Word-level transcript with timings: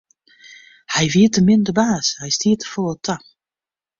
Hy 0.93 1.05
wie 1.13 1.29
te 1.33 1.41
min 1.47 1.61
de 1.67 1.73
baas, 1.79 2.07
hy 2.21 2.29
stie 2.37 2.55
te 2.61 2.67
folle 2.73 2.97
ta. 3.05 3.15